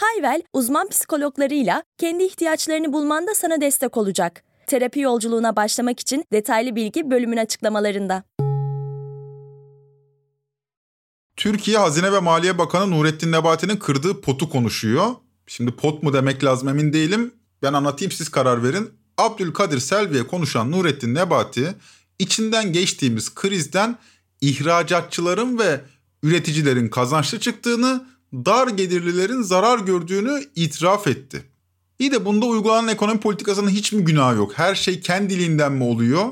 [0.00, 4.42] Hayvel, uzman psikologlarıyla kendi ihtiyaçlarını bulmanda sana destek olacak.
[4.66, 8.24] Terapi yolculuğuna başlamak için detaylı bilgi bölümün açıklamalarında.
[11.36, 15.06] Türkiye Hazine ve Maliye Bakanı Nurettin Nebati'nin kırdığı potu konuşuyor.
[15.46, 17.34] Şimdi pot mu demek lazım emin değilim.
[17.62, 18.90] Ben anlatayım siz karar verin.
[19.18, 21.74] Abdülkadir Selvi'ye konuşan Nurettin Nebati
[22.18, 23.98] içinden geçtiğimiz krizden
[24.40, 25.80] ihracatçıların ve
[26.22, 31.44] üreticilerin kazançlı çıktığını, dar gelirlilerin zarar gördüğünü itiraf etti.
[31.98, 34.52] İyi de bunda uygulanan ekonomi politikasının hiç mi günahı yok?
[34.58, 36.24] Her şey kendiliğinden mi oluyor?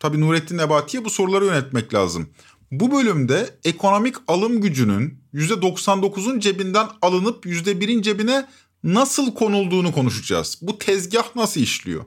[0.00, 2.28] Tabii Nurettin Nebati'ye bu soruları yönetmek lazım.
[2.70, 8.46] Bu bölümde ekonomik alım gücünün %99'un cebinden alınıp %1'in cebine
[8.84, 10.58] nasıl konulduğunu konuşacağız.
[10.62, 12.04] Bu tezgah nasıl işliyor?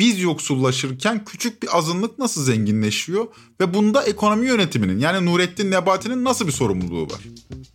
[0.00, 3.26] Biz yoksullaşırken küçük bir azınlık nasıl zenginleşiyor
[3.60, 7.20] ve bunda ekonomi yönetiminin yani Nurettin Nebati'nin nasıl bir sorumluluğu var?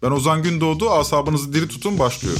[0.01, 2.37] Ben Ozan Gündoğdu asabınızı diri tutun başlıyor.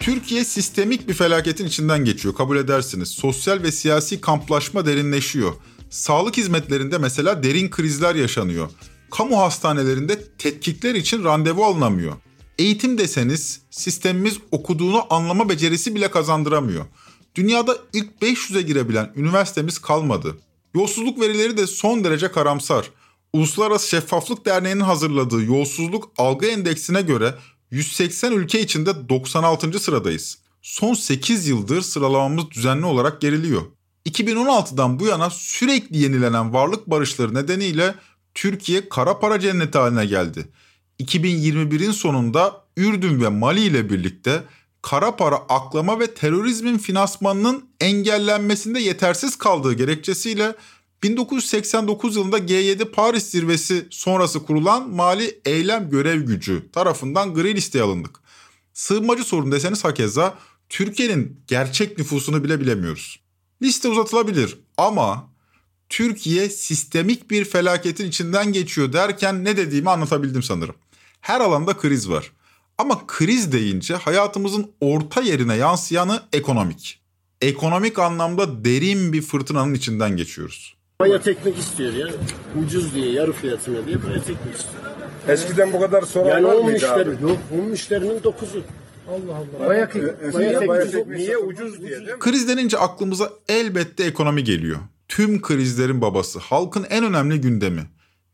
[0.00, 3.08] Türkiye sistemik bir felaketin içinden geçiyor kabul edersiniz.
[3.08, 5.52] Sosyal ve siyasi kamplaşma derinleşiyor.
[5.90, 8.70] Sağlık hizmetlerinde mesela derin krizler yaşanıyor.
[9.10, 12.12] Kamu hastanelerinde tetkikler için randevu alınamıyor.
[12.58, 16.84] Eğitim deseniz sistemimiz okuduğunu anlama becerisi bile kazandıramıyor.
[17.34, 20.38] Dünyada ilk 500'e girebilen üniversitemiz kalmadı.
[20.74, 22.90] Yolsuzluk verileri de son derece karamsar.
[23.32, 27.34] Uluslararası Şeffaflık Derneği'nin hazırladığı yolsuzluk algı endeksine göre
[27.70, 29.78] 180 ülke içinde 96.
[29.78, 30.38] sıradayız.
[30.62, 33.62] Son 8 yıldır sıralamamız düzenli olarak geriliyor.
[34.06, 37.94] 2016'dan bu yana sürekli yenilenen varlık barışları nedeniyle
[38.36, 40.48] Türkiye kara para cenneti haline geldi.
[41.00, 44.42] 2021'in sonunda Ürdün ve Mali ile birlikte
[44.82, 50.54] kara para aklama ve terörizmin finansmanının engellenmesinde yetersiz kaldığı gerekçesiyle
[51.02, 58.20] 1989 yılında G7 Paris zirvesi sonrası kurulan Mali Eylem Görev Gücü tarafından gri listeye alındık.
[58.74, 63.20] Sığınmacı sorun deseniz hakeza Türkiye'nin gerçek nüfusunu bile bilemiyoruz.
[63.62, 65.35] Liste uzatılabilir ama
[65.88, 70.74] Türkiye sistemik bir felaketin içinden geçiyor derken ne dediğimi anlatabildim sanırım.
[71.20, 72.32] Her alanda kriz var.
[72.78, 77.00] Ama kriz deyince hayatımızın orta yerine yansıyanı ekonomik.
[77.40, 80.76] Ekonomik anlamda derin bir fırtınanın içinden geçiyoruz.
[81.00, 82.06] Baya teknik istiyor ya.
[82.66, 84.82] Ucuz diye, yarı fiyatına diye baya teknik istiyor.
[85.28, 87.22] Eskiden bu kadar soran Yani var 10 mıydı müşteri, abi?
[87.22, 88.62] yok 10 müşterinin 9'u.
[89.08, 89.68] Allah Allah.
[89.68, 90.92] Baya, Eskiden baya bayağı teknik.
[91.06, 92.18] teknik Niye ucuz diye değil mi?
[92.18, 94.78] Kriz denince aklımıza elbette ekonomi geliyor.
[95.08, 97.86] Tüm krizlerin babası, halkın en önemli gündemi.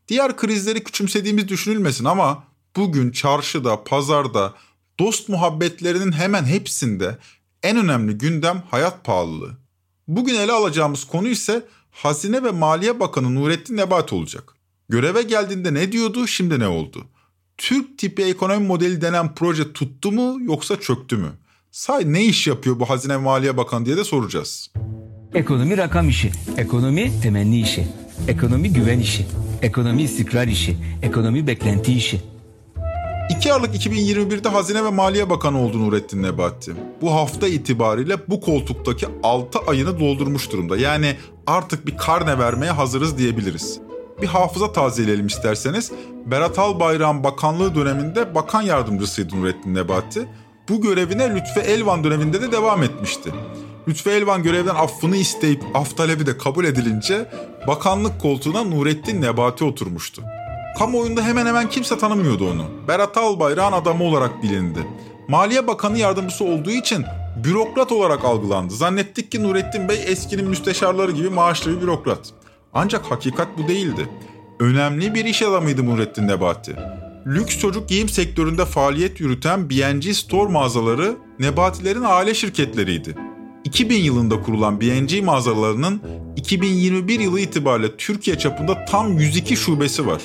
[0.07, 2.43] Diğer krizleri küçümsediğimiz düşünülmesin ama
[2.75, 4.53] bugün çarşıda, pazarda,
[4.99, 7.17] dost muhabbetlerinin hemen hepsinde
[7.63, 9.57] en önemli gündem hayat pahalılığı.
[10.07, 14.55] Bugün ele alacağımız konu ise Hazine ve Maliye Bakanı Nurettin Nebati olacak.
[14.89, 17.05] Göreve geldiğinde ne diyordu, şimdi ne oldu?
[17.57, 21.31] Türk tipi ekonomi modeli denen proje tuttu mu yoksa çöktü mü?
[21.71, 24.71] Say ne iş yapıyor bu Hazine ve Maliye Bakanı diye de soracağız.
[25.35, 27.87] Ekonomi rakam işi, ekonomi temenni işi,
[28.27, 29.25] ekonomi güven işi,
[29.61, 32.21] ekonomi istikrar işi, ekonomi beklenti işi.
[33.29, 36.71] 2 Aralık 2021'de Hazine ve Maliye Bakanı oldu Nurettin Nebati.
[37.01, 40.77] Bu hafta itibariyle bu koltuktaki 6 ayını doldurmuş durumda.
[40.77, 41.15] Yani
[41.47, 43.79] artık bir karne vermeye hazırız diyebiliriz.
[44.21, 45.91] Bir hafıza tazeleyelim isterseniz.
[46.25, 50.25] Berat Albayrak'ın bakanlığı döneminde bakan yardımcısıydı Nurettin Nebati.
[50.69, 53.31] Bu görevine Lütfü Elvan döneminde de devam etmişti.
[53.87, 57.29] Lütfü Elvan görevden affını isteyip af talebi de kabul edilince
[57.67, 60.23] bakanlık koltuğuna Nurettin Nebati oturmuştu.
[60.79, 62.65] Kamuoyunda hemen hemen kimse tanımıyordu onu.
[62.87, 64.87] Berat Albayrak'ın adamı olarak bilindi.
[65.27, 67.05] Maliye Bakanı yardımcısı olduğu için
[67.43, 68.73] bürokrat olarak algılandı.
[68.73, 72.19] Zannettik ki Nurettin Bey eskinin müsteşarları gibi maaşlı bir bürokrat.
[72.73, 74.09] Ancak hakikat bu değildi.
[74.59, 76.75] Önemli bir iş adamıydı Nurettin Nebati.
[77.27, 83.15] Lüks çocuk giyim sektöründe faaliyet yürüten B&G Store mağazaları Nebatilerin aile şirketleriydi.
[83.63, 86.01] 2000 yılında kurulan B&G mağazalarının
[86.35, 90.21] 2021 yılı itibariyle Türkiye çapında tam 102 şubesi var.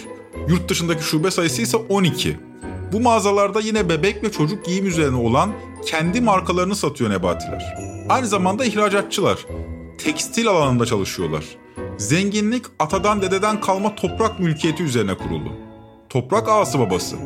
[0.49, 2.37] Yurt dışındaki şube sayısı ise 12.
[2.93, 5.53] Bu mağazalarda yine bebek ve çocuk giyim üzerine olan
[5.87, 7.77] kendi markalarını satıyor Nebatiler.
[8.09, 9.39] Aynı zamanda ihracatçılar.
[9.99, 11.45] Tekstil alanında çalışıyorlar.
[11.99, 15.53] Zenginlik atadan dededen kalma toprak mülkiyeti üzerine kurulu.
[16.09, 17.17] toprak ağası babası.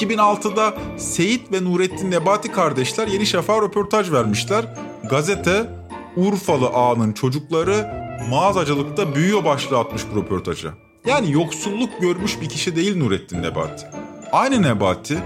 [0.00, 4.64] 2006'da Seyit ve Nurettin Nebati kardeşler Yeni Şafak'a röportaj vermişler.
[5.10, 5.70] Gazete
[6.16, 10.74] Urfalı ağanın çocukları mağazacılıkta büyüyor başlığı atmış bu röportaja.
[11.06, 13.86] Yani yoksulluk görmüş bir kişi değil Nurettin Nebati.
[14.32, 15.18] Aynı Nebati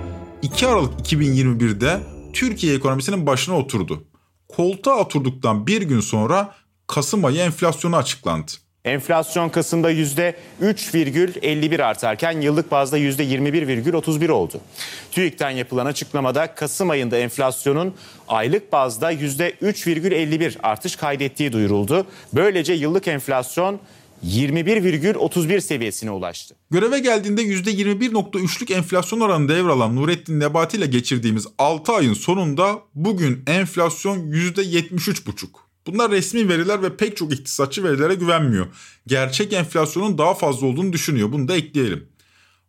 [0.43, 2.01] 2 Aralık 2021'de
[2.33, 4.05] Türkiye ekonomisinin başına oturdu.
[4.49, 6.55] Koltuğa oturduktan bir gün sonra
[6.87, 8.53] Kasım ayı enflasyonu açıklandı.
[8.87, 14.61] Enflasyon Kasım'da %3,51 artarken yıllık bazda %21,31 oldu.
[15.11, 17.95] TÜİK'ten yapılan açıklamada Kasım ayında enflasyonun
[18.29, 22.07] aylık bazda %3,51 artış kaydettiği duyuruldu.
[22.33, 23.81] Böylece yıllık enflasyon
[24.27, 26.55] 21,31 seviyesine ulaştı.
[26.71, 34.19] Göreve geldiğinde %21.3'lük enflasyon oranı devralan Nurettin Nebati ile geçirdiğimiz 6 ayın sonunda bugün enflasyon
[34.19, 35.66] %73,5.
[35.87, 38.67] Bunlar resmi veriler ve pek çok iktisatçı verilere güvenmiyor.
[39.07, 41.33] Gerçek enflasyonun daha fazla olduğunu düşünüyor.
[41.33, 42.09] Bunu da ekleyelim.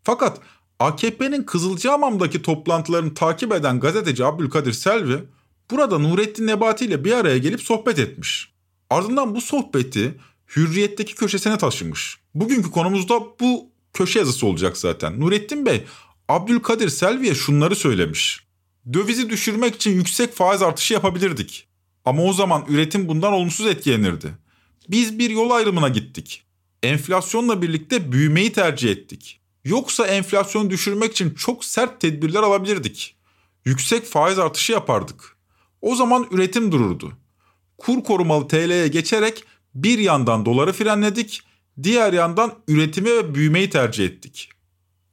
[0.04, 0.42] Fakat
[0.80, 5.24] AKP'nin Kızılcahamam'daki toplantılarını takip eden gazeteci Abdülkadir Selvi
[5.72, 8.54] burada Nurettin Nebati ile bir araya gelip sohbet etmiş.
[8.90, 10.18] Ardından bu sohbeti
[10.56, 12.18] Hürriyet'teki köşesine taşımış.
[12.36, 15.20] Bugünkü konumuzda bu köşe yazısı olacak zaten.
[15.20, 15.84] Nurettin Bey,
[16.30, 18.48] Abdülkadir Selvi'ye şunları söylemiş.
[18.94, 21.68] Dövizi düşürmek için yüksek faiz artışı yapabilirdik.
[22.08, 24.38] Ama o zaman üretim bundan olumsuz etkilenirdi.
[24.90, 26.44] Biz bir yol ayrımına gittik.
[26.84, 29.40] Enflasyonla birlikte büyümeyi tercih ettik.
[29.66, 33.16] Yoksa enflasyonu düşürmek için çok sert tedbirler alabilirdik.
[33.66, 35.38] Yüksek faiz artışı yapardık.
[35.82, 37.12] O zaman üretim dururdu.
[37.78, 39.44] Kur korumalı TL'ye geçerek
[39.76, 41.42] bir yandan doları frenledik,
[41.84, 44.50] diğer yandan üretimi ve büyümeyi tercih ettik.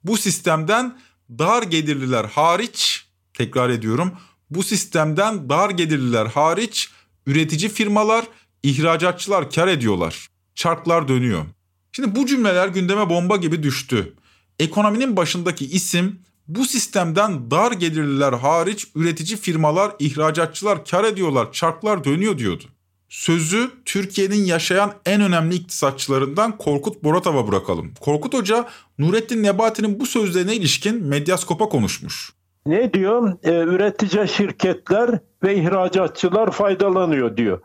[0.04, 0.98] Bu sistemden
[1.30, 4.12] dar gelirliler hariç, tekrar ediyorum,
[4.54, 6.90] bu sistemden dar gelirliler hariç
[7.26, 8.24] üretici firmalar,
[8.62, 10.28] ihracatçılar kar ediyorlar.
[10.54, 11.44] Çarklar dönüyor.
[11.92, 14.14] Şimdi bu cümleler gündeme bomba gibi düştü.
[14.58, 22.38] Ekonominin başındaki isim bu sistemden dar gelirliler hariç üretici firmalar, ihracatçılar kar ediyorlar, çarklar dönüyor
[22.38, 22.64] diyordu.
[23.08, 27.94] Sözü Türkiye'nin yaşayan en önemli iktisatçılarından Korkut Boratav'a bırakalım.
[28.00, 28.68] Korkut Hoca
[28.98, 32.32] Nurettin Nebati'nin bu sözlerine ilişkin Medyaskop'a konuşmuş.
[32.66, 33.32] Ne diyor?
[33.42, 35.10] Ee, üretici şirketler
[35.42, 37.60] ve ihracatçılar faydalanıyor diyor.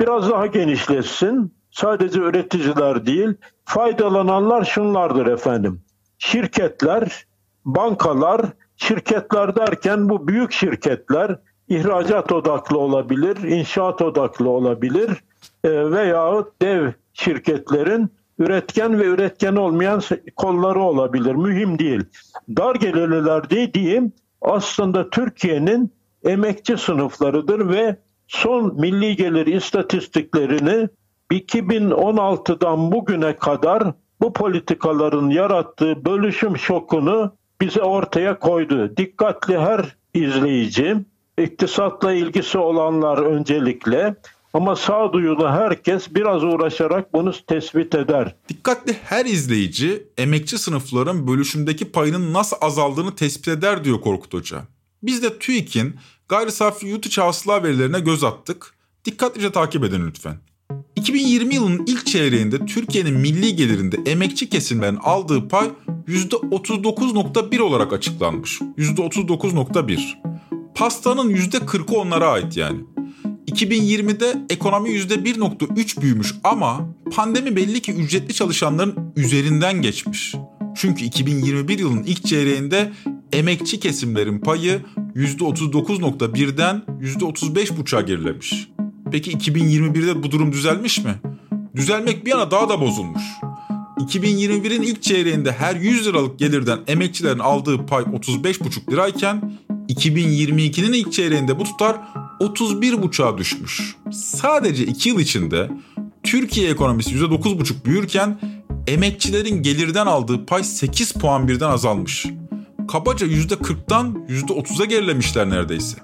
[0.00, 1.54] Biraz daha genişletsin.
[1.70, 3.34] Sadece üreticiler değil,
[3.64, 5.82] faydalananlar şunlardır efendim.
[6.18, 7.26] Şirketler,
[7.64, 8.40] bankalar,
[8.76, 11.38] şirketler derken bu büyük şirketler,
[11.68, 15.10] ihracat odaklı olabilir, inşaat odaklı olabilir
[15.64, 20.00] e, veya dev şirketlerin üretken ve üretken olmayan
[20.36, 21.34] kolları olabilir.
[21.34, 22.04] Mühim değil.
[22.48, 25.92] Dar gelirliler dediğim aslında Türkiye'nin
[26.24, 27.96] emekçi sınıflarıdır ve
[28.28, 30.88] son milli gelir istatistiklerini
[31.32, 33.82] 2016'dan bugüne kadar
[34.20, 38.96] bu politikaların yarattığı bölüşüm şokunu bize ortaya koydu.
[38.96, 40.96] Dikkatli her izleyici
[41.38, 44.14] iktisatla ilgisi olanlar öncelikle
[44.54, 48.34] ama sağduyulu herkes biraz uğraşarak bunu tespit eder.
[48.48, 54.62] Dikkatli her izleyici emekçi sınıfların bölüşümdeki payının nasıl azaldığını tespit eder diyor Korkut Hoca.
[55.02, 55.96] Biz de TÜİK'in
[56.28, 58.74] gayri safi yurt içi hasıla verilerine göz attık.
[59.04, 60.36] Dikkatlice takip edin lütfen.
[60.96, 65.70] 2020 yılının ilk çeyreğinde Türkiye'nin milli gelirinde emekçi kesimlerin aldığı pay
[66.08, 68.60] %39.1 olarak açıklanmış.
[68.60, 70.30] %39.1
[70.74, 72.80] pastanın %40'ı onlara ait yani.
[73.50, 80.34] 2020'de ekonomi %1.3 büyümüş ama pandemi belli ki ücretli çalışanların üzerinden geçmiş.
[80.74, 82.92] Çünkü 2021 yılının ilk çeyreğinde
[83.32, 84.80] emekçi kesimlerin payı
[85.16, 88.68] %39.1'den %35.5'a gerilemiş.
[89.12, 91.14] Peki 2021'de bu durum düzelmiş mi?
[91.76, 93.22] Düzelmek bir yana daha da bozulmuş.
[93.98, 101.58] 2021'in ilk çeyreğinde her 100 liralık gelirden emekçilerin aldığı pay 35,5 lirayken 2022'nin ilk çeyreğinde
[101.58, 101.96] bu tutar
[102.40, 103.96] 31,5'a düşmüş.
[104.12, 105.70] Sadece 2 yıl içinde
[106.22, 108.40] Türkiye ekonomisi %9,5 büyürken
[108.86, 112.26] emekçilerin gelirden aldığı pay 8 puan birden azalmış.
[112.88, 115.98] Kabaca %40'dan %30'a gerilemişler neredeyse.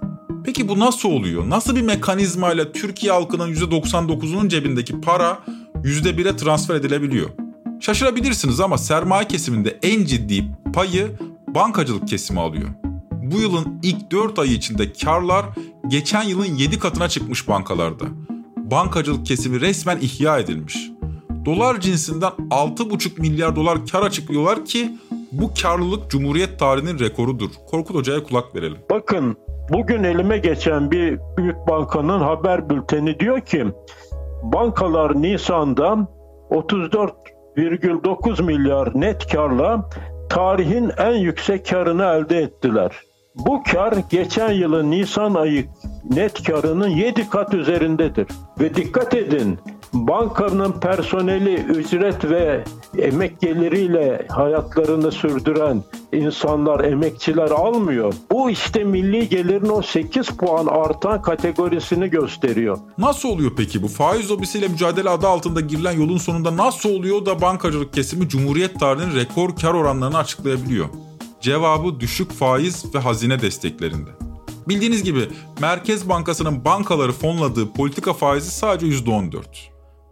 [0.45, 1.51] Peki bu nasıl oluyor?
[1.51, 5.39] Nasıl bir mekanizmayla Türkiye halkının %99'unun cebindeki para
[5.75, 7.31] %1'e transfer edilebiliyor?
[7.81, 12.69] Şaşırabilirsiniz ama sermaye kesiminde en ciddi payı bankacılık kesimi alıyor.
[13.13, 15.47] Bu yılın ilk 4 ayı içinde karlar
[15.89, 18.05] geçen yılın 7 katına çıkmış bankalarda.
[18.57, 20.91] Bankacılık kesimi resmen ihya edilmiş.
[21.45, 24.93] Dolar cinsinden 6,5 milyar dolar kar açıklıyorlar ki
[25.33, 27.51] bu karlılık Cumhuriyet tarihinin rekorudur.
[27.71, 28.79] Korkut Hoca'ya kulak verelim.
[28.91, 29.37] Bakın
[29.73, 33.67] bugün elime geçen bir büyük bankanın haber bülteni diyor ki
[34.43, 36.09] bankalar Nisan'da
[36.51, 39.89] 34,9 milyar net karla
[40.31, 43.06] tarihin en yüksek karını elde ettiler.
[43.37, 45.67] Bu kar geçen yılın Nisan ayı
[46.11, 48.27] net karının 7 kat üzerindedir.
[48.61, 49.59] Ve dikkat edin
[49.93, 52.65] bankanın personeli ücret ve
[52.99, 58.15] emek geliriyle hayatlarını sürdüren insanlar, emekçiler almıyor.
[58.33, 62.79] Bu işte milli gelirin o 8 puan artan kategorisini gösteriyor.
[62.99, 63.89] Nasıl oluyor peki bu?
[63.89, 69.15] Faiz lobisiyle mücadele adı altında girilen yolun sonunda nasıl oluyor da bankacılık kesimi Cumhuriyet tarihinin
[69.15, 70.87] rekor kar oranlarını açıklayabiliyor?
[71.47, 74.11] Cevabı düşük faiz ve hazine desteklerinde.
[74.69, 75.29] Bildiğiniz gibi
[75.61, 79.43] Merkez Bankası'nın bankaları fonladığı politika faizi sadece %14.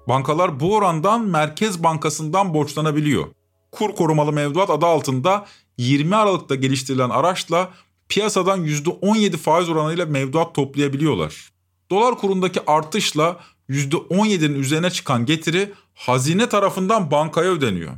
[0.09, 3.25] Bankalar bu orandan Merkez Bankası'ndan borçlanabiliyor.
[3.73, 5.47] Kur korumalı mevduat adı altında
[5.79, 7.71] 20 Aralık'ta geliştirilen araçla
[8.09, 11.53] piyasadan %17 faiz oranıyla mevduat toplayabiliyorlar.
[11.91, 17.93] Dolar kurundaki artışla %17'nin üzerine çıkan getiri hazine tarafından bankaya ödeniyor.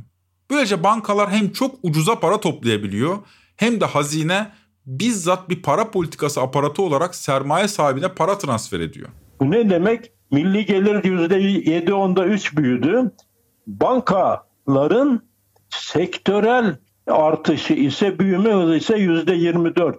[0.51, 3.17] Böylece bankalar hem çok ucuza para toplayabiliyor
[3.55, 4.47] hem de hazine
[4.85, 9.09] bizzat bir para politikası aparatı olarak sermaye sahibine para transfer ediyor.
[9.39, 10.11] Bu ne demek?
[10.31, 13.11] Milli gelir %7.10'da 3 büyüdü.
[13.67, 15.21] Bankaların
[15.69, 16.77] sektörel
[17.07, 19.95] artışı ise büyüme hızı ise %24.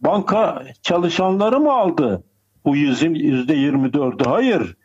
[0.00, 2.24] Banka çalışanları mı aldı
[2.64, 4.28] bu %24'ü?
[4.28, 4.76] Hayır.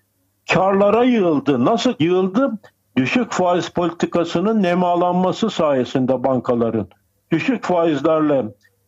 [0.50, 1.66] Karlara yığıldı.
[1.66, 2.60] Nasıl yığıldı?
[2.98, 6.88] Düşük faiz politikasının nemalanması sayesinde bankaların.
[7.32, 8.46] Düşük faizlerle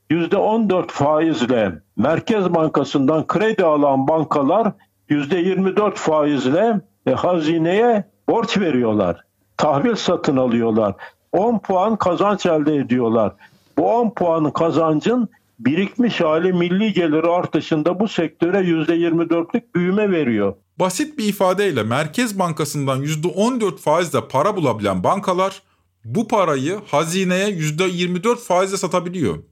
[0.09, 4.71] %14 faizle Merkez Bankası'ndan kredi alan bankalar
[5.09, 9.24] %24 faizle e, hazineye borç veriyorlar.
[9.57, 10.95] Tahvil satın alıyorlar.
[11.31, 13.33] 10 puan kazanç elde ediyorlar.
[13.77, 20.55] Bu 10 puanın kazancın birikmiş hali milli gelir artışında bu sektöre %24'lük büyüme veriyor.
[20.79, 25.62] Basit bir ifadeyle Merkez Bankası'ndan %14 faizle para bulabilen bankalar
[26.05, 29.43] bu parayı hazineye %24 faizle satabiliyor.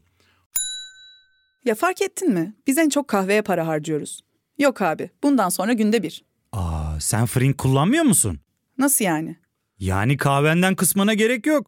[1.66, 2.54] Ya fark ettin mi?
[2.68, 4.22] Biz en çok kahveye para harcıyoruz.
[4.58, 6.24] Yok abi, bundan sonra günde bir.
[6.52, 8.40] Aa, sen Frink kullanmıyor musun?
[8.78, 9.38] Nasıl yani?
[9.80, 11.68] Yani kahvenden kısmına gerek yok.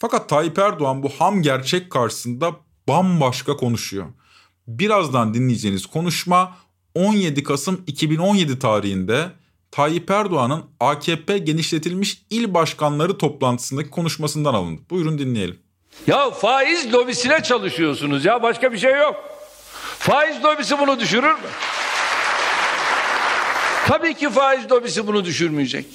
[0.00, 2.52] Fakat Tayyip Erdoğan bu ham gerçek karşısında
[2.88, 4.06] bambaşka konuşuyor.
[4.66, 6.56] Birazdan dinleyeceğiniz konuşma
[6.94, 9.30] 17 Kasım 2017 tarihinde
[9.70, 14.82] Tayyip Erdoğan'ın AKP genişletilmiş il başkanları toplantısındaki konuşmasından alındı.
[14.90, 15.58] Buyurun dinleyelim.
[16.06, 19.16] Ya faiz lobisine çalışıyorsunuz ya başka bir şey yok.
[19.98, 21.48] Faiz lobisi bunu düşürür mü?
[23.86, 25.86] Tabii ki faiz lobisi bunu düşürmeyecek.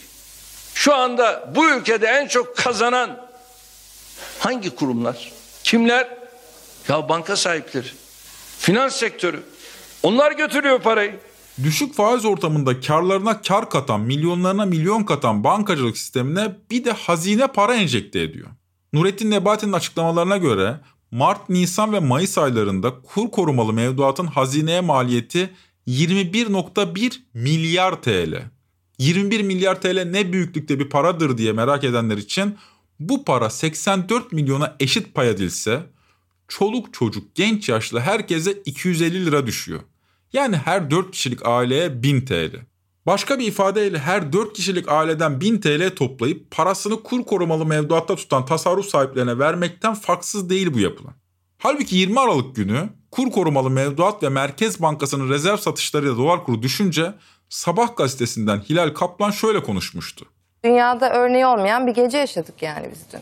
[0.73, 3.24] Şu anda bu ülkede en çok kazanan
[4.45, 5.31] hangi kurumlar?
[5.63, 6.17] Kimler?
[6.89, 7.87] Ya banka sahipleri,
[8.59, 9.43] finans sektörü.
[10.03, 11.19] Onlar götürüyor parayı.
[11.63, 17.75] Düşük faiz ortamında karlarına kar katan, milyonlarına milyon katan bankacılık sistemine bir de hazine para
[17.75, 18.47] enjekte ediyor.
[18.93, 20.79] Nurettin Nebati'nin açıklamalarına göre
[21.11, 25.49] Mart, Nisan ve Mayıs aylarında kur korumalı mevduatın hazineye maliyeti
[25.87, 28.41] 21.1 milyar TL.
[28.97, 32.57] 21 milyar TL ne büyüklükte bir paradır diye merak edenler için
[32.99, 35.83] bu para 84 milyona eşit pay edilse
[36.47, 39.81] çoluk çocuk genç yaşlı herkese 250 lira düşüyor.
[40.33, 42.65] Yani her 4 kişilik aileye 1000 TL.
[43.05, 48.45] Başka bir ifadeyle her 4 kişilik aileden 1000 TL toplayıp parasını kur korumalı mevduatta tutan
[48.45, 51.13] tasarruf sahiplerine vermekten farksız değil bu yapılan.
[51.57, 57.13] Halbuki 20 Aralık günü kur korumalı mevduat ve Merkez Bankası'nın rezerv satışlarıyla dolar kuru düşünce
[57.49, 60.25] Sabah gazetesinden Hilal Kaplan şöyle konuşmuştu.
[60.65, 63.19] Dünyada örneği olmayan bir gece yaşadık yani biz dün.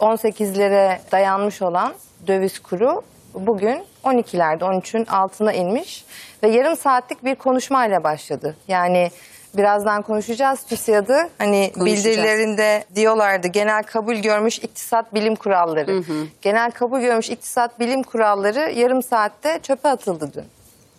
[0.00, 1.94] 18'lere dayanmış olan
[2.26, 3.02] döviz kuru
[3.34, 6.04] bugün 12'lerde 13'ün altına inmiş
[6.42, 8.56] ve yarım saatlik bir konuşmayla başladı.
[8.68, 9.10] Yani
[9.56, 15.92] birazdan konuşacağız TÜSİAD'ı hani bildirilerinde diyorlardı genel kabul görmüş iktisat bilim kuralları.
[15.92, 16.26] Hı hı.
[16.42, 20.44] Genel kabul görmüş iktisat bilim kuralları yarım saatte çöpe atıldı dün.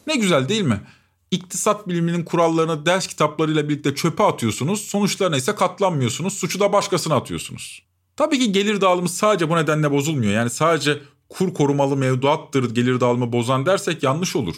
[0.08, 0.80] Ne güzel değil mi?
[1.32, 4.82] İktisat biliminin kurallarını ders kitaplarıyla birlikte çöpe atıyorsunuz.
[4.82, 6.34] Sonuçlarına ise katlanmıyorsunuz.
[6.34, 7.84] Suçu da başkasına atıyorsunuz.
[8.16, 10.34] Tabii ki gelir dağılımı sadece bu nedenle bozulmuyor.
[10.34, 14.56] Yani sadece kur korumalı mevduattır gelir dağılımı bozan dersek yanlış olur.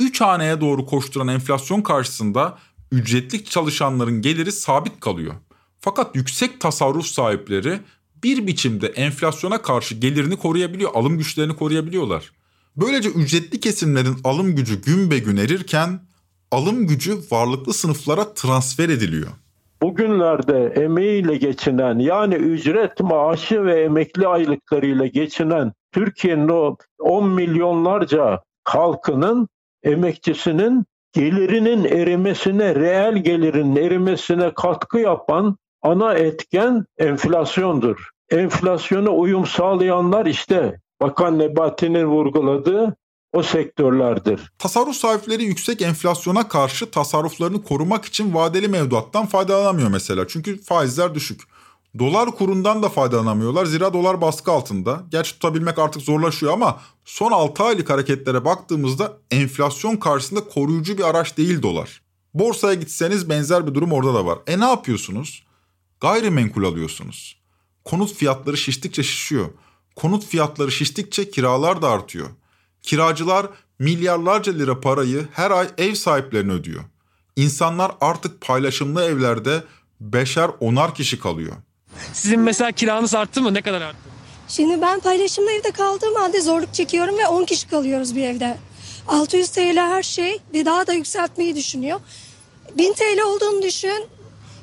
[0.00, 2.58] Üç haneye doğru koşturan enflasyon karşısında
[2.92, 5.34] ücretli çalışanların geliri sabit kalıyor.
[5.80, 7.80] Fakat yüksek tasarruf sahipleri
[8.22, 12.32] bir biçimde enflasyona karşı gelirini koruyabiliyor, alım güçlerini koruyabiliyorlar.
[12.76, 16.00] Böylece ücretli kesimlerin alım gücü gün be gün erirken
[16.52, 19.28] alım gücü varlıklı sınıflara transfer ediliyor.
[19.82, 29.48] Bugünlerde emeğiyle geçinen yani ücret maaşı ve emekli aylıklarıyla geçinen Türkiye'nin o 10 milyonlarca halkının
[29.82, 38.08] emekçisinin gelirinin erimesine, reel gelirinin erimesine katkı yapan ana etken enflasyondur.
[38.30, 42.96] Enflasyona uyum sağlayanlar işte Bakan Nebati'nin vurguladığı
[43.32, 44.52] o sektörlerdir.
[44.58, 50.28] Tasarruf sahipleri yüksek enflasyona karşı tasarruflarını korumak için vadeli mevduattan faydalanamıyor mesela.
[50.28, 51.40] Çünkü faizler düşük.
[51.98, 55.02] Dolar kurundan da faydalanamıyorlar zira dolar baskı altında.
[55.10, 61.36] Gerçi tutabilmek artık zorlaşıyor ama son 6 aylık hareketlere baktığımızda enflasyon karşısında koruyucu bir araç
[61.36, 62.02] değil dolar.
[62.34, 64.38] Borsaya gitseniz benzer bir durum orada da var.
[64.46, 65.46] E ne yapıyorsunuz?
[66.00, 67.42] Gayrimenkul alıyorsunuz.
[67.84, 69.46] Konut fiyatları şiştikçe şişiyor.
[69.96, 72.28] Konut fiyatları şiştikçe kiralar da artıyor.
[72.82, 73.46] Kiracılar
[73.78, 76.84] milyarlarca lira parayı her ay ev sahiplerine ödüyor.
[77.36, 79.62] İnsanlar artık paylaşımlı evlerde
[80.00, 81.52] beşer onar kişi kalıyor.
[82.12, 83.54] Sizin mesela kiranız arttı mı?
[83.54, 83.98] Ne kadar arttı?
[84.48, 88.58] Şimdi ben paylaşımlı evde kaldığım halde zorluk çekiyorum ve 10 kişi kalıyoruz bir evde.
[89.08, 92.00] 600 TL her şey ve daha da yükseltmeyi düşünüyor.
[92.78, 94.06] 1000 TL olduğunu düşün.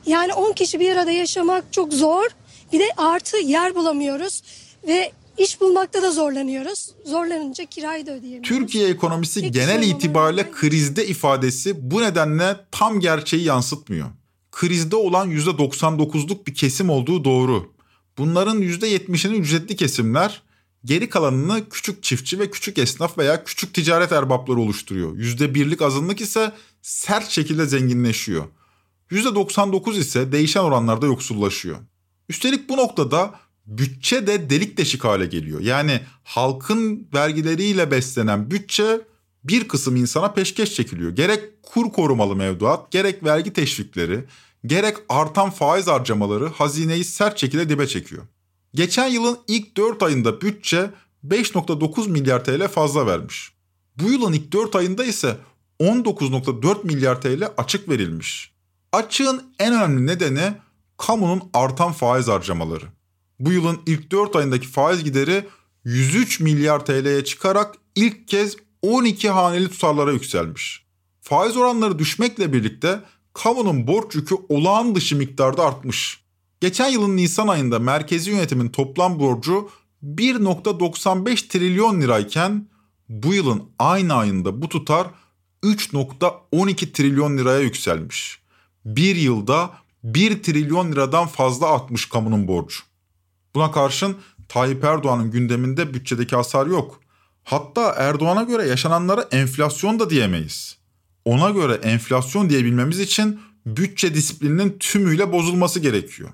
[0.05, 2.25] Yani 10 kişi bir arada yaşamak çok zor.
[2.73, 4.43] Bir de artı yer bulamıyoruz
[4.87, 6.89] ve iş bulmakta da zorlanıyoruz.
[7.05, 8.49] Zorlanınca kirayı da ödeyemiyoruz.
[8.49, 14.07] Türkiye ekonomisi genel itibariyle krizde ifadesi bu nedenle tam gerçeği yansıtmıyor.
[14.51, 17.73] Krizde olan %99'luk bir kesim olduğu doğru.
[18.17, 20.43] Bunların %70'ini ücretli kesimler,
[20.85, 25.17] geri kalanını küçük çiftçi ve küçük esnaf veya küçük ticaret erbapları oluşturuyor.
[25.17, 28.45] %1'lik azınlık ise sert şekilde zenginleşiyor.
[29.11, 31.77] %99 ise değişen oranlarda yoksullaşıyor.
[32.29, 35.59] Üstelik bu noktada bütçe de delik deşik hale geliyor.
[35.59, 39.01] Yani halkın vergileriyle beslenen bütçe
[39.43, 41.11] bir kısım insana peşkeş çekiliyor.
[41.11, 44.25] Gerek kur korumalı mevduat, gerek vergi teşvikleri,
[44.65, 48.23] gerek artan faiz harcamaları hazineyi sert şekilde dibe çekiyor.
[48.73, 50.89] Geçen yılın ilk 4 ayında bütçe
[51.27, 53.51] 5.9 milyar TL fazla vermiş.
[53.97, 55.37] Bu yılın ilk 4 ayında ise
[55.79, 58.51] 19.4 milyar TL açık verilmiş.
[58.91, 60.53] Açığın en önemli nedeni
[60.97, 62.85] kamunun artan faiz harcamaları.
[63.39, 65.47] Bu yılın ilk 4 ayındaki faiz gideri
[65.83, 70.85] 103 milyar TL'ye çıkarak ilk kez 12 haneli tutarlara yükselmiş.
[71.21, 72.99] Faiz oranları düşmekle birlikte
[73.33, 76.19] kamunun borç yükü olağan dışı miktarda artmış.
[76.61, 79.69] Geçen yılın Nisan ayında merkezi yönetimin toplam borcu
[80.03, 82.67] 1.95 trilyon lirayken
[83.09, 85.07] bu yılın aynı ayında bu tutar
[85.63, 88.39] 3.12 trilyon liraya yükselmiş.
[88.85, 89.71] Bir yılda
[90.03, 92.88] 1 trilyon liradan fazla artmış kamunun borcu.
[93.55, 94.17] Buna karşın
[94.49, 96.99] Tayyip Erdoğan'ın gündeminde bütçedeki hasar yok.
[97.43, 100.77] Hatta Erdoğan'a göre yaşananlara enflasyon da diyemeyiz.
[101.25, 106.29] Ona göre enflasyon diyebilmemiz için bütçe disiplininin tümüyle bozulması gerekiyor.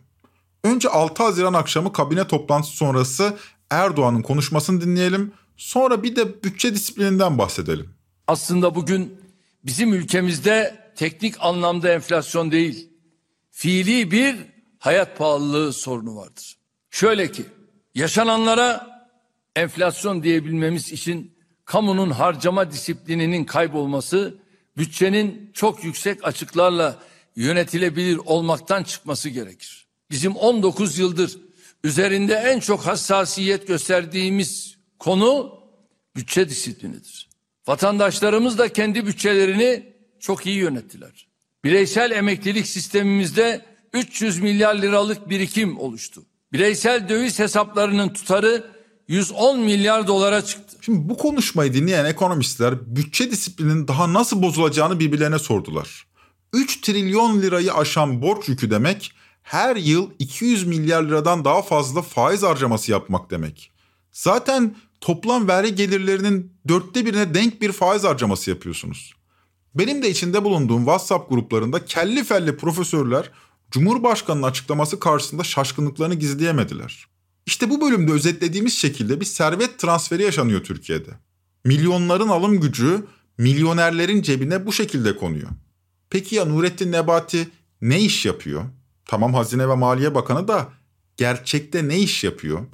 [0.63, 3.38] Önce 6 Haziran akşamı kabine toplantısı sonrası
[3.69, 5.32] Erdoğan'ın konuşmasını dinleyelim.
[5.58, 7.89] Sonra bir de bütçe disiplininden bahsedelim.
[8.28, 9.17] Aslında bugün
[9.65, 12.89] bizim ülkemizde teknik anlamda enflasyon değil,
[13.51, 14.36] fiili bir
[14.80, 16.58] hayat pahalılığı sorunu vardır.
[16.95, 17.45] Şöyle ki
[17.95, 18.88] yaşananlara
[19.55, 24.38] enflasyon diyebilmemiz için kamunun harcama disiplininin kaybolması,
[24.77, 26.99] bütçenin çok yüksek açıklarla
[27.36, 29.88] yönetilebilir olmaktan çıkması gerekir.
[30.12, 31.38] Bizim 19 yıldır
[31.84, 35.60] üzerinde en çok hassasiyet gösterdiğimiz konu
[36.15, 37.29] bütçe disiplinidir.
[37.67, 41.27] Vatandaşlarımız da kendi bütçelerini çok iyi yönettiler.
[41.63, 46.25] Bireysel emeklilik sistemimizde 300 milyar liralık birikim oluştu.
[46.55, 48.65] Bireysel döviz hesaplarının tutarı
[49.07, 50.77] 110 milyar dolara çıktı.
[50.81, 56.07] Şimdi bu konuşmayı dinleyen ekonomistler bütçe disiplinin daha nasıl bozulacağını birbirlerine sordular.
[56.53, 59.11] 3 trilyon lirayı aşan borç yükü demek
[59.43, 63.71] her yıl 200 milyar liradan daha fazla faiz harcaması yapmak demek.
[64.11, 69.13] Zaten toplam vergi gelirlerinin dörtte birine denk bir faiz harcaması yapıyorsunuz.
[69.75, 73.31] Benim de içinde bulunduğum WhatsApp gruplarında kelli felli profesörler
[73.71, 77.08] Cumhurbaşkanı'nın açıklaması karşısında şaşkınlıklarını gizleyemediler.
[77.45, 81.10] İşte bu bölümde özetlediğimiz şekilde bir servet transferi yaşanıyor Türkiye'de.
[81.63, 83.06] Milyonların alım gücü
[83.38, 85.49] milyonerlerin cebine bu şekilde konuyor.
[86.10, 87.47] Peki ya Nurettin Nebati
[87.82, 88.63] ne iş yapıyor?
[89.06, 90.69] Tamam Hazine ve Maliye Bakanı da
[91.17, 92.65] gerçekte ne iş yapıyor?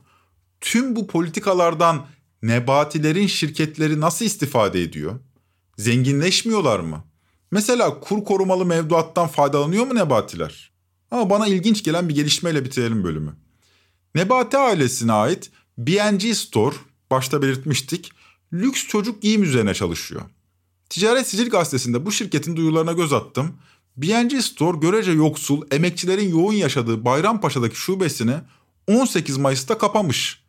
[0.62, 2.08] Tüm bu politikalardan
[2.44, 5.20] Nebatilerin şirketleri nasıl istifade ediyor?
[5.78, 7.04] Zenginleşmiyorlar mı?
[7.52, 10.71] Mesela kur korumalı mevduattan faydalanıyor mu Nebatiler?
[11.12, 13.36] Ama bana ilginç gelen bir gelişmeyle bitirelim bölümü.
[14.16, 16.76] Nebati ailesine ait B&G Store,
[17.12, 18.12] başta belirtmiştik,
[18.54, 20.22] lüks çocuk giyim üzerine çalışıyor.
[20.90, 23.58] Ticaret Sicil Gazetesi'nde bu şirketin duyularına göz attım.
[23.98, 28.36] B&G Store görece yoksul, emekçilerin yoğun yaşadığı Bayrampaşa'daki şubesini
[28.88, 30.42] 18 Mayıs'ta kapamış.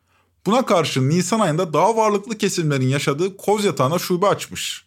[0.45, 4.85] Buna karşın Nisan ayında daha varlıklı kesimlerin yaşadığı Kozyatağı'na şube açmış.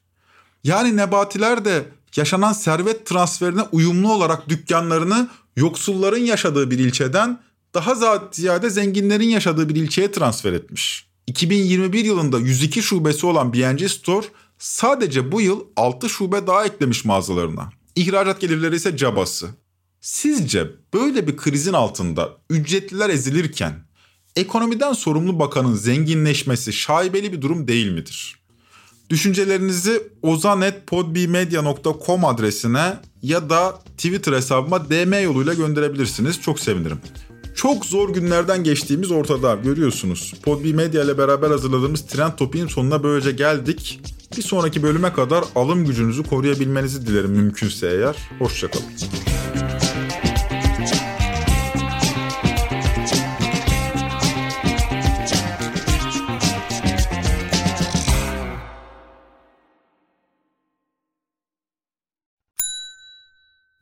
[0.65, 7.40] Yani Nebatiler de yaşanan servet transferine uyumlu olarak dükkanlarını yoksulların yaşadığı bir ilçeden
[7.75, 11.07] daha ziyade zenginlerin yaşadığı bir ilçeye transfer etmiş.
[11.27, 14.27] 2021 yılında 102 şubesi olan B&G Store
[14.59, 17.71] sadece bu yıl 6 şube daha eklemiş mağazalarına.
[17.97, 19.49] İhracat gelirleri ise cabası.
[20.01, 23.87] Sizce böyle bir krizin altında ücretliler ezilirken
[24.37, 28.45] ekonomiden sorumlu bakanın zenginleşmesi şaibeli bir durum değil midir?
[29.11, 36.40] Düşüncelerinizi ozanetpodbmedia.com adresine ya da Twitter hesabıma DM yoluyla gönderebilirsiniz.
[36.40, 36.99] Çok sevinirim.
[37.55, 40.35] Çok zor günlerden geçtiğimiz ortada görüyorsunuz.
[40.42, 44.01] Podbi Media ile beraber hazırladığımız Trend Topi'nin sonuna böylece geldik.
[44.37, 48.16] Bir sonraki bölüme kadar alım gücünüzü koruyabilmenizi dilerim mümkünse eğer.
[48.38, 48.87] Hoşçakalın.